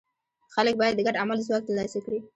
خلک 0.53 0.73
باید 0.79 0.93
د 0.95 0.99
ګډ 1.07 1.15
عمل 1.23 1.37
ځواک 1.47 1.63
ترلاسه 1.67 1.99
کړي. 2.05 2.19